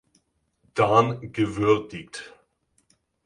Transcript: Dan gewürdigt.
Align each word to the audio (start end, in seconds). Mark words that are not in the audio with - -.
Dan 0.73 1.31
gewürdigt. 1.31 2.33